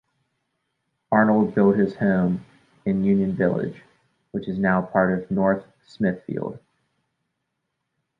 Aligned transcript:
Arnold 1.11 1.53
built 1.53 1.77
his 1.77 1.95
home 1.97 2.43
in 2.85 3.03
Union 3.03 3.33
Village, 3.35 3.83
which 4.31 4.47
is 4.49 4.57
now 4.57 4.81
part 4.81 5.13
of 5.13 5.29
North 5.29 5.63
Smithfield. 5.85 6.57